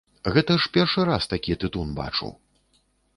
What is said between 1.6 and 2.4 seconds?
тытун бачу.